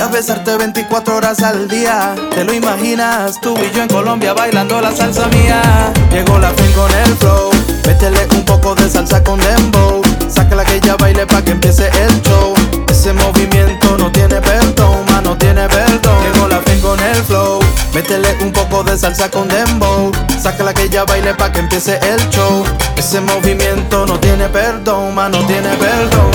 a 0.00 0.08
besarte 0.08 0.56
24 0.56 1.16
horas 1.16 1.42
al 1.42 1.68
día. 1.68 2.14
Te 2.34 2.44
lo 2.44 2.52
imaginas, 2.52 3.40
tú 3.40 3.54
y 3.58 3.74
yo 3.74 3.82
en 3.82 3.88
Colombia 3.88 4.34
bailando 4.34 4.80
la 4.80 4.94
salsa 4.94 5.26
mía. 5.28 5.92
Llegó 6.10 6.38
la 6.38 6.50
fin 6.50 6.72
con 6.72 6.90
el 6.90 7.16
flow, 7.16 7.50
métele 7.86 8.26
un 8.32 8.44
poco 8.44 8.74
de 8.74 8.88
salsa 8.88 9.22
con 9.22 9.38
dembow. 9.38 10.02
Sácala 10.28 10.64
que 10.64 10.76
ella 10.76 10.96
baile 10.96 11.26
pa' 11.26 11.42
que 11.42 11.52
empiece 11.52 11.88
el 11.88 12.22
show. 12.22 12.54
Ese 12.88 13.12
movimiento 13.12 13.96
no 13.96 14.10
tiene 14.10 14.40
perdón, 14.40 15.04
ma, 15.08 15.20
no 15.20 15.36
tiene 15.36 15.66
perdón. 15.68 16.16
Llegó 16.32 16.48
la 16.48 16.60
fin 16.60 16.80
con 16.80 16.98
el 17.00 17.16
flow, 17.24 17.60
métele 17.94 18.36
un 18.40 18.52
poco 18.52 18.82
de 18.84 18.98
salsa 18.98 19.30
con 19.30 19.48
dembow. 19.48 20.12
Sácala 20.40 20.74
que 20.74 20.84
ella 20.84 21.04
baile 21.04 21.34
pa' 21.34 21.52
que 21.52 21.60
empiece 21.60 21.98
el 22.02 22.28
show. 22.30 22.64
Ese 22.96 23.20
movimiento 23.20 24.04
no 24.06 24.18
tiene 24.18 24.48
perdón, 24.48 25.14
ma, 25.14 25.28
no 25.28 25.38
tiene 25.46 25.70
perdón. 25.76 26.30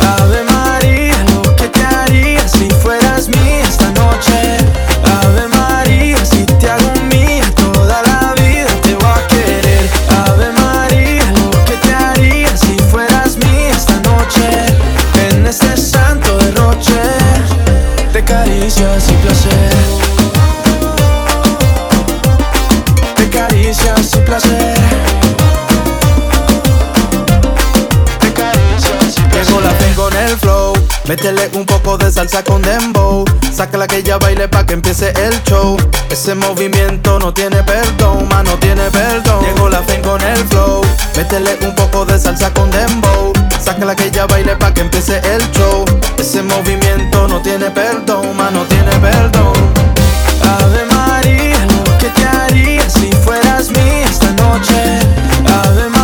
Además, 0.00 0.55
Ave 4.08 5.48
María 5.48 6.24
si 6.24 6.44
te 6.46 6.70
hago 6.70 6.92
mía 7.10 7.44
toda 7.56 8.02
la 8.02 8.34
vida 8.34 8.68
te 8.82 8.94
voy 8.94 9.04
a 9.04 9.26
querer. 9.26 9.90
Ave 10.26 10.52
María 10.52 11.24
lo 11.32 11.50
que 11.64 11.92
haría 11.92 12.56
si 12.56 12.78
fueras 12.90 13.36
mía 13.36 13.70
esta 13.70 13.98
noche. 14.00 14.48
En 15.28 15.46
este 15.46 15.76
santo 15.76 16.38
de 16.38 16.52
noche 16.52 16.94
te 18.12 18.22
caricias 18.24 19.08
y 19.08 19.12
placer. 19.24 19.74
Te 23.16 23.28
caricias 23.28 24.14
y 24.14 24.18
placer. 24.20 24.75
Métele 31.08 31.48
un 31.54 31.64
poco 31.64 31.96
de 31.96 32.10
salsa 32.10 32.42
con 32.42 32.60
dembow. 32.62 33.24
Sácala 33.54 33.86
que 33.86 34.02
ya 34.02 34.18
baile 34.18 34.48
pa' 34.48 34.66
que 34.66 34.72
empiece 34.74 35.10
el 35.10 35.40
show. 35.44 35.76
Ese 36.10 36.34
movimiento 36.34 37.20
no 37.20 37.32
tiene 37.32 37.62
perdón, 37.62 38.28
mano 38.28 38.58
tiene 38.58 38.90
perdón. 38.90 39.44
Llegó 39.44 39.68
la 39.68 39.82
fin 39.84 40.02
con 40.02 40.20
el 40.20 40.36
flow. 40.48 40.82
Métele 41.16 41.58
un 41.62 41.74
poco 41.76 42.04
de 42.04 42.18
salsa 42.18 42.52
con 42.52 42.72
dembow. 42.72 43.32
Sácala 43.60 43.94
que 43.94 44.10
ya 44.10 44.26
baile 44.26 44.56
pa' 44.56 44.74
que 44.74 44.80
empiece 44.80 45.18
el 45.18 45.48
show. 45.52 45.84
Ese 46.18 46.42
movimiento 46.42 47.28
no 47.28 47.40
tiene 47.40 47.70
perdón, 47.70 48.36
mano, 48.36 48.64
tiene 48.68 48.90
perdón. 48.98 49.54
Ave 50.42 50.86
María, 50.92 51.66
lo 51.66 51.98
que 51.98 52.08
te 52.10 52.24
haría 52.24 52.90
si 52.90 53.12
fueras 53.12 53.70
mía 53.70 54.06
esta 54.10 54.32
noche. 54.32 54.98
Ave 55.46 55.88
María. 55.88 55.95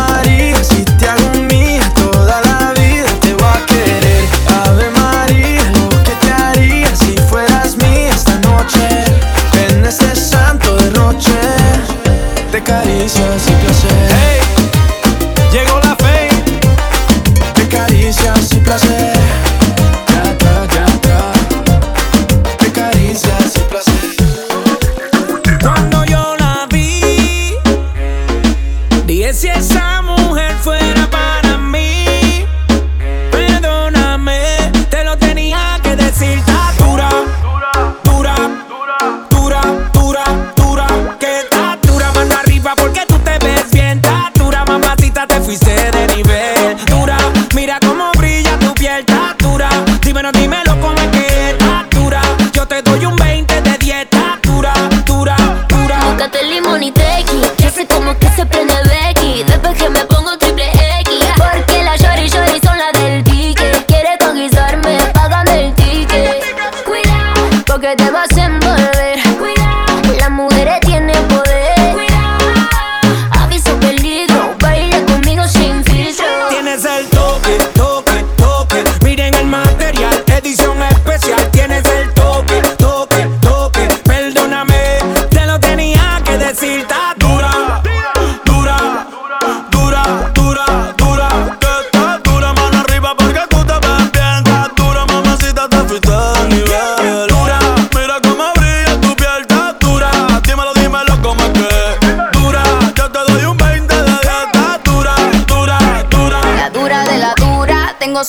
Porque 67.73 67.95
te 67.95 68.11
vas 68.11 68.29
en 68.37 68.52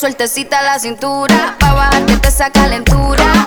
sueltecita 0.05 0.61
la 0.61 0.79
cintura, 0.79 1.57
pa' 1.59 1.73
bajarte 1.73 2.29
esa 2.29 2.51
calentura. 2.51 3.44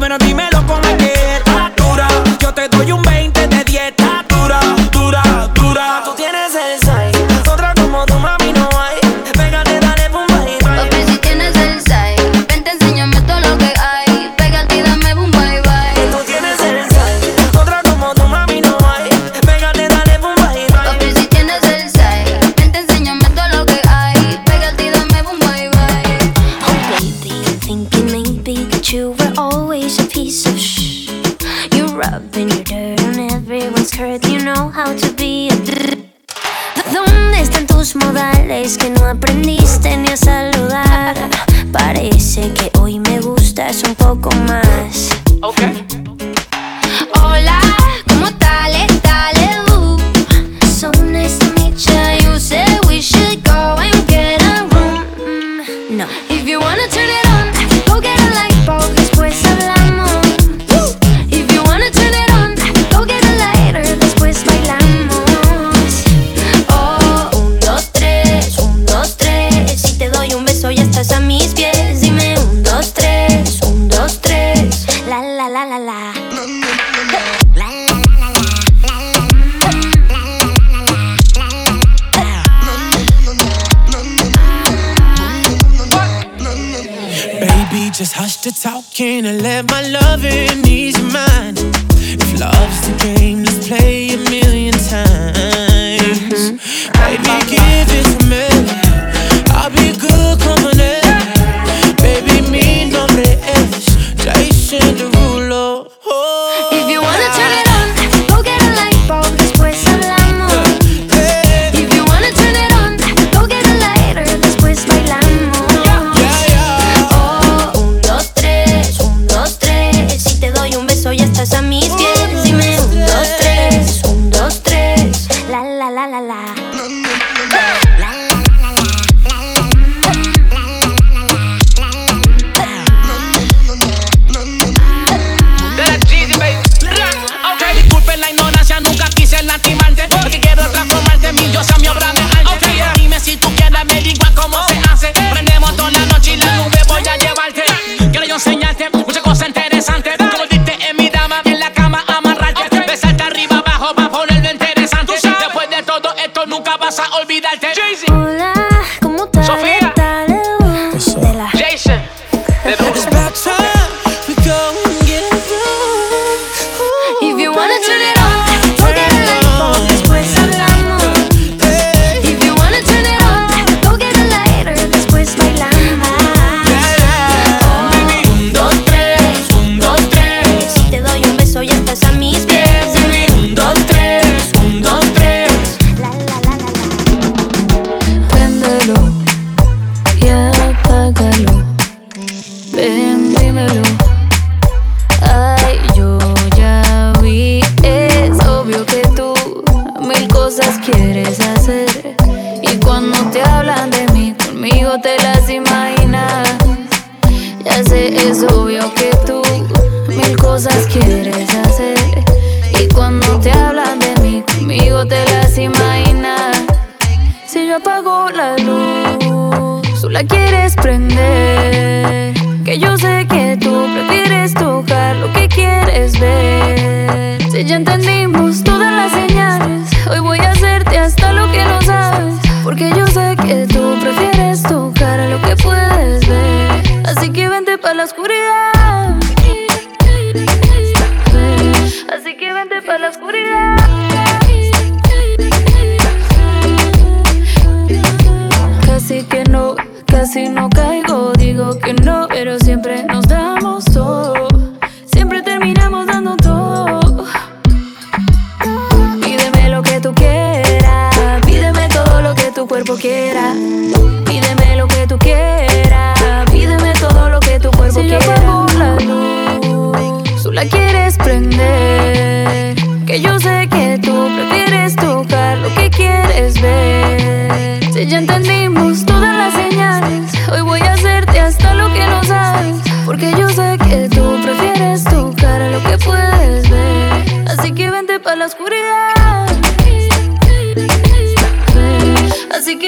pero 0.00 0.16
dímelo 0.16 0.66
con 0.66 0.84
aquella 0.84 1.36
estatura. 1.36 2.08
Yo 2.40 2.54
te 2.54 2.68
doy 2.68 2.90
un 2.90 3.02
beso. 3.02 3.19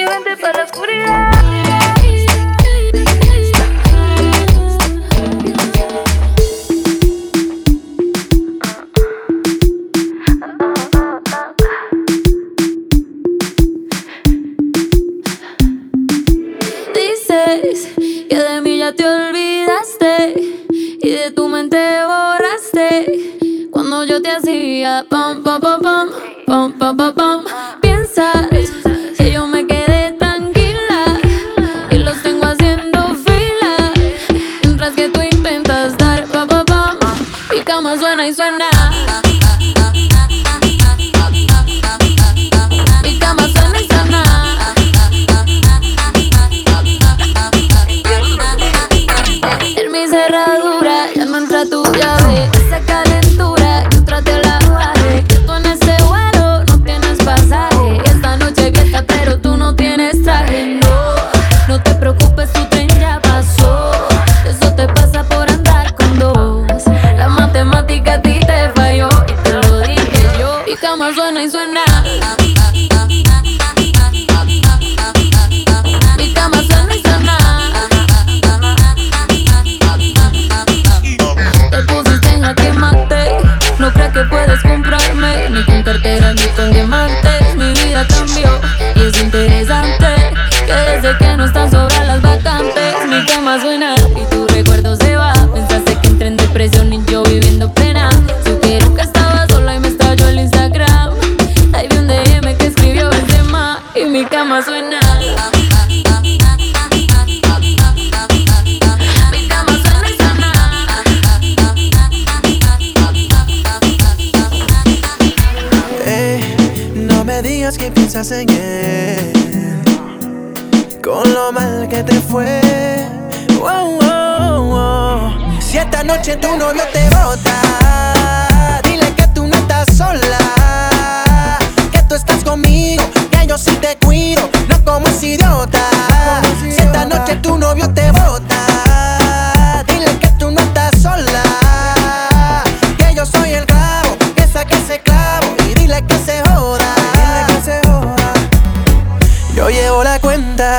mi 0.03 0.09
mente 0.09 0.37
para 0.37 0.57
la 0.57 0.63
oscuridad. 0.65 1.32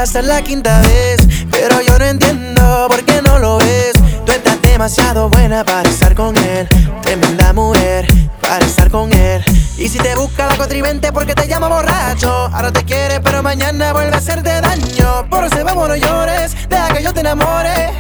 Hasta 0.05 0.21
la 0.21 0.43
quinta 0.43 0.83
vez, 0.83 1.17
pero 1.51 1.81
yo 1.81 1.99
no 1.99 2.05
entiendo 2.05 2.89
por 2.91 3.03
qué 3.07 3.23
no 3.23 3.39
lo 3.39 3.57
ves. 3.57 3.93
Tú 4.27 4.33
estás 4.33 4.61
demasiado 4.61 5.31
buena 5.31 5.65
para 5.65 5.89
estar 5.89 6.15
con 6.15 6.37
él, 6.37 6.69
tremenda 7.01 7.55
mujer 7.55 8.07
para 8.43 8.63
estar 8.67 8.91
con 8.91 9.11
él. 9.15 9.43
Y 9.79 9.89
si 9.89 9.97
te 9.97 10.15
busca 10.15 10.47
la 10.47 10.59
contribente 10.59 11.11
porque 11.11 11.35
te 11.35 11.49
llama 11.49 11.69
borracho, 11.69 12.51
ahora 12.53 12.71
te 12.71 12.85
quiere 12.85 13.19
pero 13.21 13.43
mañana 13.43 13.95
vuelve 13.95 14.13
a 14.15 14.19
hacerte 14.19 14.61
daño. 14.61 15.27
Por 15.31 15.45
ese 15.45 15.63
vamos 15.63 15.89
no 15.89 15.97
llores, 15.97 16.55
deja 16.69 16.89
que 16.89 17.03
yo 17.03 17.15
te 17.15 17.21
enamore. 17.21 17.91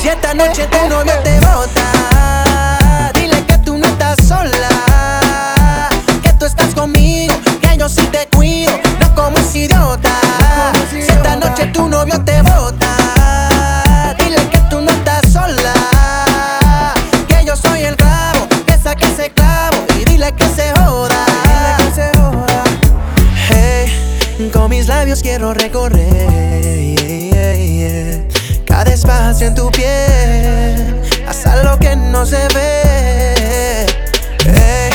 Si 0.00 0.06
esta 0.06 0.32
noche 0.32 0.68
tu 0.68 0.88
novio 0.88 1.14
te 1.24 1.40
bota, 1.40 3.10
dile 3.14 3.44
que 3.46 3.58
tú 3.58 3.76
no 3.76 3.86
estás 3.86 4.24
sola, 4.24 5.88
que 6.22 6.32
tú 6.34 6.46
estás 6.46 6.72
conmigo, 6.72 7.34
que 7.60 7.76
yo 7.76 7.88
sí 7.88 8.06
te 8.12 8.28
cuido, 8.28 8.70
no 9.00 9.12
como 9.16 9.38
ese 9.38 9.58
idiota. 9.58 10.43
Si 10.90 10.98
esta 10.98 11.36
noche 11.36 11.66
tu 11.66 11.88
novio 11.88 12.20
te 12.24 12.42
bota, 12.42 14.14
dile 14.18 14.48
que 14.50 14.58
tú 14.70 14.80
no 14.80 14.90
estás 14.90 15.32
sola, 15.32 15.72
que 17.26 17.44
yo 17.44 17.56
soy 17.56 17.82
el 17.82 17.96
clavo, 17.96 18.46
que 18.66 18.76
saque 18.78 19.06
ese 19.06 19.30
clavo 19.30 19.78
y. 19.98 20.04
Dile 20.04 20.32
que 20.32 20.46
se 20.46 20.72
joda. 20.74 21.24
Hey, 23.48 24.50
con 24.52 24.70
mis 24.70 24.86
labios 24.86 25.22
quiero 25.22 25.54
recorrer 25.54 26.84
cada 28.66 28.92
espacio 28.92 29.46
en 29.46 29.54
tu 29.54 29.70
piel, 29.70 31.00
hasta 31.26 31.62
lo 31.62 31.78
que 31.78 31.96
no 31.96 32.26
se 32.26 32.46
ve. 32.54 33.86
Hey, 34.44 34.90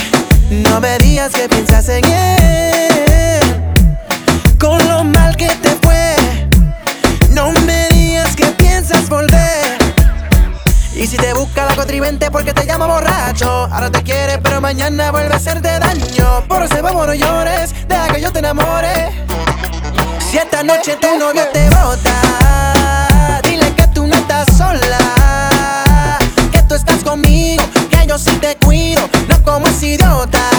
no 0.52 0.80
me 0.80 0.98
digas 0.99 1.32
que 1.32 1.48
piensas 1.49 1.90
en 1.90 2.06
él, 2.06 2.69
porque 12.30 12.53
te 12.53 12.65
llama 12.65 12.88
borracho, 12.88 13.49
ahora 13.72 13.89
te 13.89 14.03
quiere 14.03 14.38
pero 14.39 14.60
mañana 14.60 15.11
vuelve 15.11 15.34
a 15.34 15.38
hacerte 15.38 15.80
daño. 15.80 16.43
Por 16.47 16.61
ese 16.64 16.81
vamos 16.81 17.07
no 17.07 17.14
llores, 17.14 17.73
deja 17.88 18.07
que 18.10 18.22
yo 18.22 18.34
te 18.34 18.39
enamore. 18.39 19.26
Si 20.30 20.38
esta 20.38 20.61
noche 20.61 20.97
tu 20.97 21.07
novio 21.18 21.47
te 21.53 21.69
bota, 21.69 23.39
dile 23.43 23.73
que 23.76 23.88
tú 23.88 24.06
no 24.06 24.14
estás 24.14 24.47
sola, 24.57 26.19
que 26.51 26.61
tú 26.64 26.76
estás 26.76 27.01
conmigo, 27.01 27.64
que 27.89 28.06
yo 28.06 28.18
sí 28.18 28.35
te 28.41 28.57
cuido, 28.57 29.01
no 29.30 29.41
como 29.43 29.68
ese 29.68 29.88
idiota. 29.88 30.59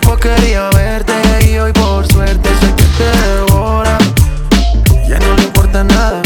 quería 0.21 0.69
verte 0.69 1.13
y 1.49 1.57
hoy 1.57 1.73
por 1.73 2.07
suerte 2.07 2.49
sé 2.59 2.75
que 2.75 2.83
te 2.97 3.09
devora. 3.27 3.97
Ya 5.07 5.19
no 5.19 5.35
le 5.35 5.43
importa 5.43 5.83
nada, 5.83 6.21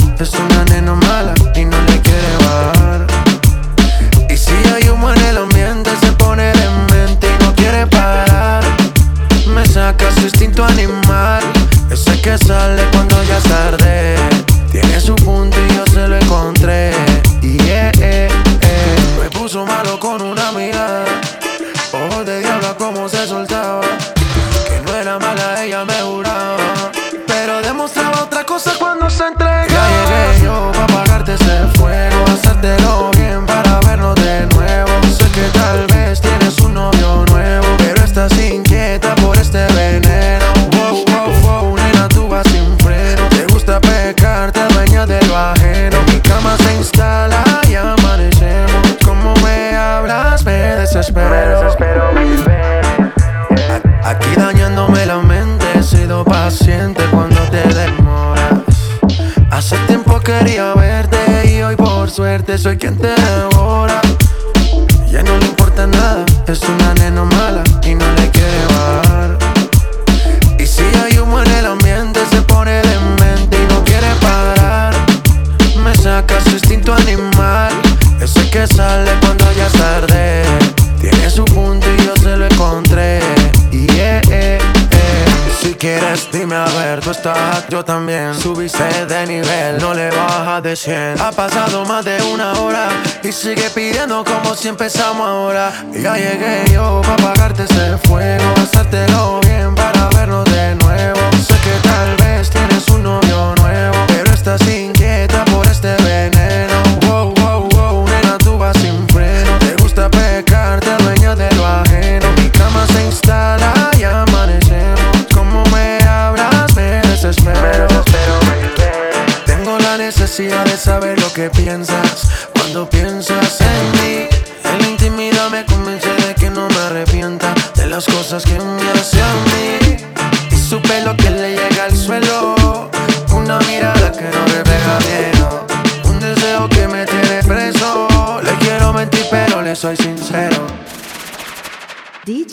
sigue 93.46 93.70
pidiendo 93.70 94.24
como 94.24 94.56
si 94.56 94.70
empezamos 94.70 95.28
ahora. 95.28 95.72
Ya 95.94 96.16
llegué 96.16 96.64
yo 96.74 97.00
para 97.04 97.14
apagarte 97.14 97.64
ese 97.66 97.96
fuego, 98.08 98.55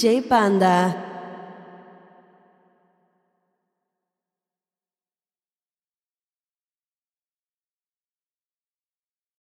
DJ 0.02 0.20
Panda. 0.26 1.11